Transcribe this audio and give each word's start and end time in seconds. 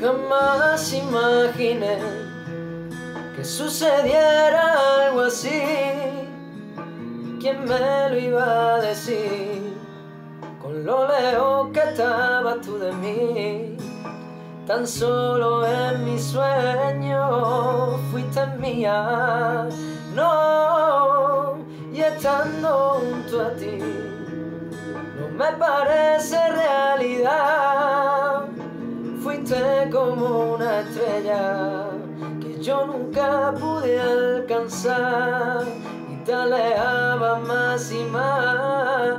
Jamás 0.00 0.92
imaginé 0.92 1.98
que 3.36 3.44
sucediera 3.44 4.74
algo 5.06 5.22
así. 5.22 5.62
¿Quién 7.40 7.64
me 7.64 8.10
lo 8.10 8.18
iba 8.18 8.74
a 8.76 8.80
decir? 8.80 9.51
Lo 10.72 11.06
lejos 11.06 11.68
que 11.72 11.80
estabas 11.80 12.62
tú 12.62 12.78
de 12.78 12.92
mí. 12.92 13.76
Tan 14.66 14.86
solo 14.86 15.66
en 15.66 16.02
mi 16.02 16.18
sueño 16.18 17.98
fuiste 18.10 18.46
mía. 18.58 19.68
No, 20.14 21.58
y 21.92 22.00
estando 22.00 23.00
junto 23.00 23.42
a 23.42 23.50
ti, 23.50 23.78
no 25.18 25.28
me 25.36 25.52
parece 25.58 26.38
realidad. 26.52 28.46
Fuiste 29.22 29.90
como 29.92 30.54
una 30.54 30.80
estrella 30.80 31.90
que 32.40 32.58
yo 32.62 32.86
nunca 32.86 33.52
pude 33.60 34.00
alcanzar 34.00 35.64
y 36.10 36.16
te 36.24 36.32
alejaba 36.32 37.38
más 37.40 37.92
y 37.92 38.04
más 38.04 39.18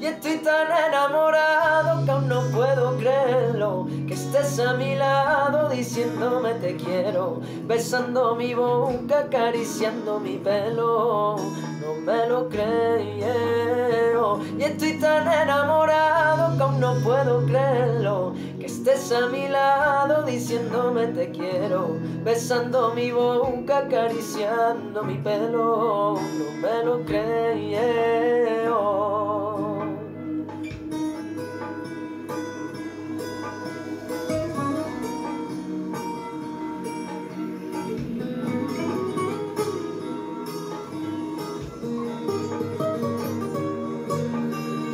y 0.00 0.06
estoy 0.06 0.38
tan 0.38 0.66
enamorado 0.88 2.04
que 2.04 2.10
aún 2.10 2.28
no 2.28 2.42
puedo 2.52 2.96
creerlo 2.96 3.86
que 4.06 4.14
estés 4.14 4.58
a 4.58 4.74
mi 4.74 4.96
lado 4.96 5.68
diciéndome 5.68 6.54
te 6.54 6.74
quiero 6.74 7.40
besando 7.68 8.34
mi 8.34 8.52
boca 8.52 9.20
acariciando 9.20 10.18
mi 10.18 10.38
pelo. 10.38 11.36
No 11.80 11.94
me 12.04 12.26
lo 12.26 12.48
creo. 12.48 14.40
Y 14.58 14.62
estoy 14.64 14.94
tan 14.94 15.32
enamorado 15.32 16.56
que 16.56 16.62
aún 16.64 16.80
no 16.80 16.94
puedo 17.04 17.46
creerlo 17.46 18.34
estés 18.80 19.12
a 19.12 19.26
mi 19.26 19.46
lado 19.46 20.22
diciéndome 20.22 21.08
te 21.08 21.30
quiero 21.30 21.98
besando 22.24 22.94
mi 22.94 23.10
boca 23.12 23.78
acariciando 23.78 25.02
mi 25.04 25.18
pelo 25.18 26.14
no 26.14 26.50
me 26.62 26.84
lo 26.84 27.04
creo. 27.04 27.30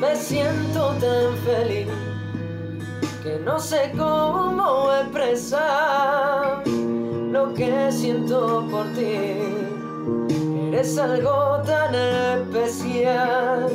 Me 0.00 0.16
siento 0.16 0.94
tan 1.00 1.36
feliz 1.44 2.15
que 3.26 3.40
no 3.40 3.58
sé 3.58 3.90
cómo 3.96 4.92
expresar 5.00 6.62
lo 6.66 7.52
que 7.54 7.90
siento 7.90 8.64
por 8.70 8.86
ti. 8.94 9.42
Eres 10.68 10.96
algo 10.96 11.60
tan 11.66 11.92
especial, 11.94 13.66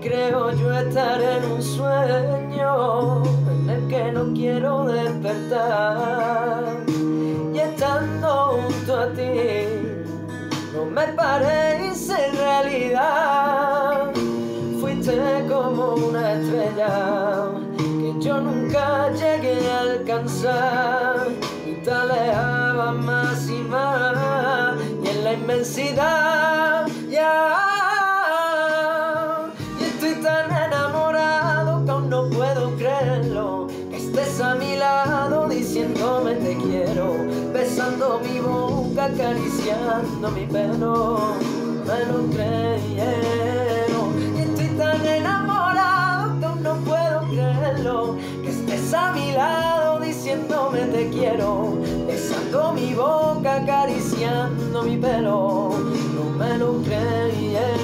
creo 0.00 0.52
yo 0.52 0.72
estar 0.72 1.20
en 1.20 1.44
un 1.50 1.60
sueño 1.60 3.22
en 3.50 3.70
el 3.70 3.88
que 3.88 4.12
no 4.12 4.32
quiero 4.32 4.84
despertar. 4.84 6.62
Y 7.52 7.58
estando 7.58 8.60
junto 8.62 8.96
a 8.96 9.12
ti, 9.12 9.66
no 10.72 10.84
me 10.84 11.06
parece 11.14 12.30
realidad 12.30 14.12
fuiste 14.80 15.46
como 15.48 15.94
una 15.94 16.34
estrella 16.34 17.13
yo 18.24 18.40
nunca 18.40 19.10
llegué 19.12 19.70
a 19.70 19.80
alcanzar 19.80 21.28
y 21.66 21.74
te 21.84 21.90
alejaba 21.90 22.92
más 22.92 23.50
y 23.50 23.58
más 23.58 24.76
y 25.02 25.08
en 25.08 25.24
la 25.24 25.32
inmensidad 25.34 26.86
ya. 27.10 27.56
Y 29.78 29.84
estoy 29.84 30.14
tan 30.22 30.50
enamorado 30.50 31.84
que 31.84 31.90
aún 31.90 32.08
no 32.08 32.30
puedo 32.30 32.74
creerlo 32.76 33.66
que 33.90 33.96
estés 33.98 34.40
a 34.40 34.54
mi 34.54 34.76
lado 34.76 35.46
diciéndome 35.46 36.36
te 36.36 36.56
quiero 36.56 37.16
besando 37.52 38.20
mi 38.20 38.40
boca 38.40 39.04
acariciando 39.04 40.30
mi 40.30 40.46
pelo 40.46 41.34
que 47.84 48.48
estés 48.48 48.94
a 48.94 49.12
mi 49.12 49.32
lado 49.32 50.00
diciéndome 50.00 50.86
te 50.86 51.10
quiero 51.10 51.76
besando 52.06 52.72
mi 52.72 52.94
boca 52.94 53.56
acariciando 53.56 54.82
mi 54.84 54.96
pelo. 54.96 55.74
No 56.14 56.30
me 56.38 56.56
lo 56.56 56.80
creo 56.82 57.83